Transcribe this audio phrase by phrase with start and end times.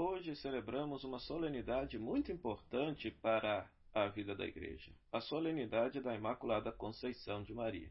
[0.00, 6.70] Hoje celebramos uma solenidade muito importante para a vida da Igreja, a solenidade da Imaculada
[6.70, 7.90] Conceição de Maria.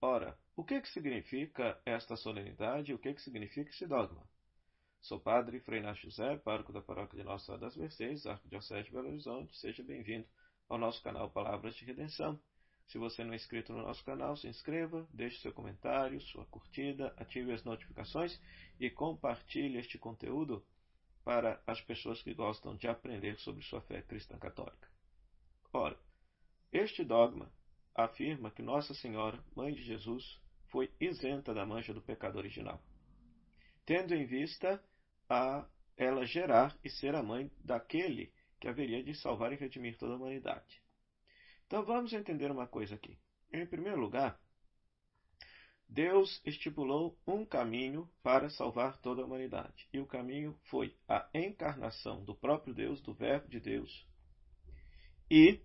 [0.00, 4.22] Ora, o que, que significa esta solenidade e o que, que significa esse dogma?
[5.00, 8.92] Sou padre Frei Inácio José, pároco da paróquia de Nossa Senhora das Mercês, Arquidiocese de
[8.92, 9.58] Belo Horizonte.
[9.58, 10.28] Seja bem-vindo
[10.68, 12.40] ao nosso canal Palavras de Redenção.
[12.88, 17.14] Se você não é inscrito no nosso canal, se inscreva, deixe seu comentário, sua curtida,
[17.18, 18.40] ative as notificações
[18.80, 20.64] e compartilhe este conteúdo
[21.22, 24.88] para as pessoas que gostam de aprender sobre sua fé cristã católica.
[25.70, 25.98] Ora,
[26.72, 27.52] este dogma
[27.94, 32.82] afirma que Nossa Senhora, Mãe de Jesus, foi isenta da mancha do pecado original,
[33.84, 34.82] tendo em vista
[35.28, 40.14] a ela gerar e ser a mãe daquele que haveria de salvar e redimir toda
[40.14, 40.87] a humanidade.
[41.68, 43.18] Então vamos entender uma coisa aqui.
[43.52, 44.40] Em primeiro lugar,
[45.86, 49.86] Deus estipulou um caminho para salvar toda a humanidade.
[49.92, 54.06] E o caminho foi a encarnação do próprio Deus, do Verbo de Deus,
[55.30, 55.60] e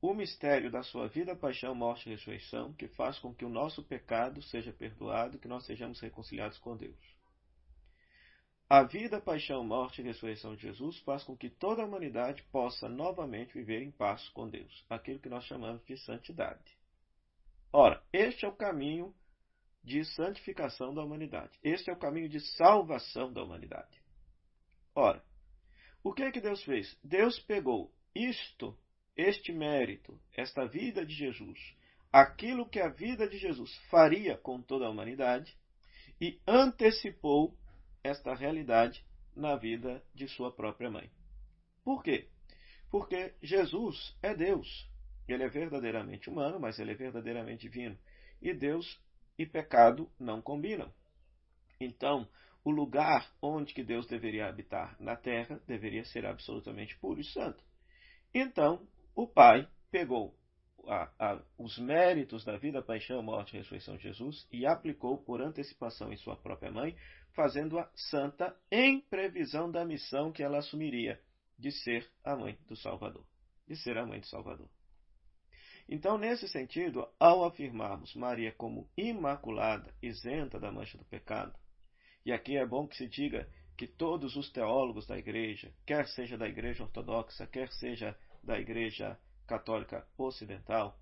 [0.00, 3.82] o mistério da sua vida, paixão, morte e ressurreição, que faz com que o nosso
[3.82, 7.19] pecado seja perdoado, que nós sejamos reconciliados com Deus.
[8.70, 12.88] A vida, paixão, morte e ressurreição de Jesus faz com que toda a humanidade possa
[12.88, 16.78] novamente viver em paz com Deus, aquilo que nós chamamos de santidade.
[17.72, 19.12] Ora, este é o caminho
[19.82, 21.58] de santificação da humanidade.
[21.64, 24.00] Este é o caminho de salvação da humanidade.
[24.94, 25.20] Ora,
[26.04, 26.96] o que é que Deus fez?
[27.02, 28.78] Deus pegou isto
[29.16, 31.58] este mérito, esta vida de Jesus,
[32.12, 35.58] aquilo que a vida de Jesus faria com toda a humanidade
[36.20, 37.58] e antecipou
[38.02, 41.10] esta realidade na vida de sua própria mãe.
[41.84, 42.28] Por quê?
[42.90, 44.88] Porque Jesus é Deus.
[45.28, 47.96] Ele é verdadeiramente humano, mas ele é verdadeiramente divino.
[48.42, 49.00] E Deus
[49.38, 50.92] e pecado não combinam.
[51.80, 52.28] Então,
[52.64, 57.62] o lugar onde que Deus deveria habitar na terra deveria ser absolutamente puro e santo.
[58.34, 60.34] Então, o Pai pegou
[60.86, 65.40] a, a, os méritos da vida, paixão, morte e ressurreição de Jesus e aplicou por
[65.40, 66.96] antecipação em sua própria mãe,
[67.34, 71.20] fazendo-a santa em previsão da missão que ela assumiria
[71.58, 73.24] de ser a mãe do Salvador.
[73.66, 74.68] De ser a mãe do Salvador.
[75.88, 81.52] Então, nesse sentido, ao afirmarmos Maria como imaculada, isenta da mancha do pecado,
[82.24, 86.36] e aqui é bom que se diga que todos os teólogos da igreja, quer seja
[86.36, 89.18] da igreja ortodoxa, quer seja da Igreja
[89.50, 90.96] Católica Ocidental,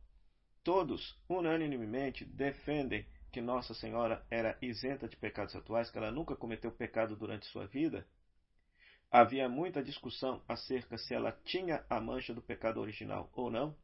[0.64, 6.72] todos unanimemente defendem que Nossa Senhora era isenta de pecados atuais, que ela nunca cometeu
[6.72, 8.06] pecado durante sua vida.
[9.10, 13.76] Havia muita discussão acerca se ela tinha a mancha do pecado original ou não,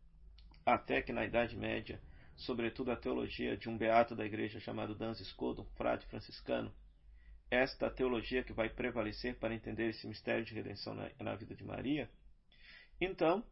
[0.64, 2.00] até que na Idade Média,
[2.34, 6.74] sobretudo a teologia de um beato da igreja chamado Duns Scoto, um frade franciscano,
[7.50, 11.62] esta teologia que vai prevalecer para entender esse mistério de redenção na, na vida de
[11.62, 12.10] Maria,
[13.00, 13.44] então,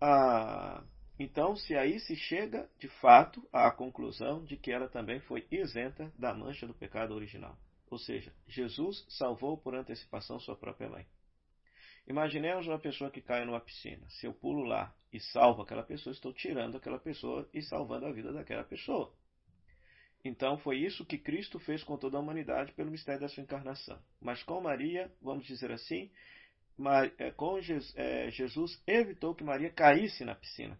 [0.00, 0.82] a,
[1.18, 6.12] então, se aí se chega de fato à conclusão de que ela também foi isenta
[6.18, 7.56] da mancha do pecado original.
[7.88, 11.06] Ou seja, Jesus salvou por antecipação sua própria mãe.
[12.06, 14.04] Imaginemos uma pessoa que cai numa piscina.
[14.10, 18.12] Se eu pulo lá e salvo aquela pessoa, estou tirando aquela pessoa e salvando a
[18.12, 19.14] vida daquela pessoa.
[20.24, 23.98] Então foi isso que Cristo fez com toda a humanidade pelo mistério da sua encarnação.
[24.20, 26.10] Mas com Maria, vamos dizer assim,
[27.36, 27.58] com
[27.96, 30.78] é, Jesus evitou que Maria caísse na piscina.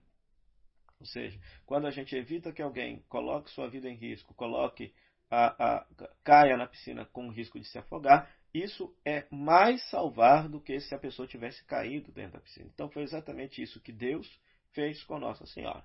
[1.00, 4.92] Ou seja, quando a gente evita que alguém coloque sua vida em risco, coloque
[5.30, 5.86] a, a,
[6.22, 10.78] caia na piscina com o risco de se afogar, isso é mais salvar do que
[10.80, 12.70] se a pessoa tivesse caído dentro da piscina.
[12.72, 14.30] Então foi exatamente isso que Deus
[14.72, 15.84] fez com Nossa Senhora.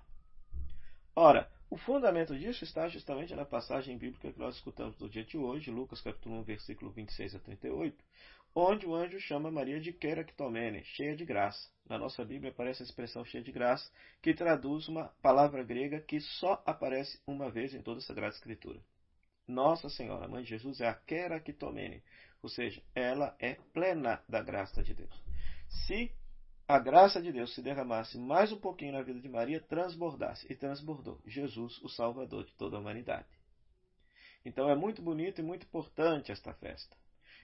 [1.15, 5.37] Ora, o fundamento disso está justamente na passagem bíblica que nós escutamos do dia de
[5.37, 8.03] hoje, Lucas capítulo 1, versículo 26 a 38,
[8.55, 11.69] onde o anjo chama Maria de Keractomene, cheia de graça.
[11.87, 13.89] Na nossa Bíblia aparece a expressão cheia de graça,
[14.21, 18.79] que traduz uma palavra grega que só aparece uma vez em toda a Sagrada Escritura.
[19.47, 22.03] Nossa Senhora, Mãe de Jesus, é a Keractomene,
[22.43, 25.23] ou seja, ela é plena da graça de Deus.
[25.67, 26.11] Se
[26.67, 30.55] a graça de Deus se derramasse mais um pouquinho na vida de Maria, transbordasse, e
[30.55, 33.27] transbordou Jesus, o Salvador de toda a humanidade.
[34.45, 36.95] Então é muito bonito e muito importante esta festa.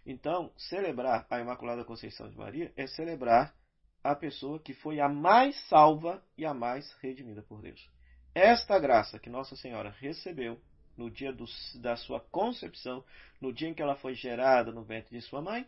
[0.06, 3.56] Então, celebrar a Imaculada Conceição de Maria é celebrar
[4.04, 7.90] a pessoa que foi a mais salva e a mais redimida por Deus.
[8.36, 10.62] Esta graça que Nossa Senhora recebeu
[10.96, 11.46] no dia do,
[11.81, 13.04] da sua concepção,
[13.42, 15.68] no dia em que ela foi gerada no ventre de sua mãe,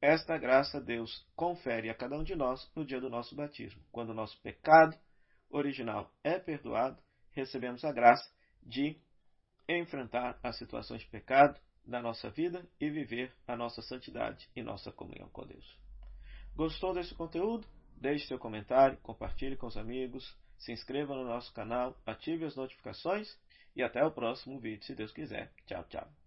[0.00, 3.82] esta graça Deus confere a cada um de nós no dia do nosso batismo.
[3.92, 4.96] Quando o nosso pecado
[5.50, 6.98] original é perdoado,
[7.32, 8.26] recebemos a graça
[8.62, 8.98] de
[9.68, 14.92] enfrentar as situações de pecado na nossa vida e viver a nossa santidade e nossa
[14.92, 15.78] comunhão com Deus.
[16.54, 17.66] Gostou desse conteúdo?
[17.96, 23.36] Deixe seu comentário, compartilhe com os amigos, se inscreva no nosso canal, ative as notificações
[23.74, 25.52] e até o próximo vídeo, se Deus quiser.
[25.66, 26.19] Tchau, tchau.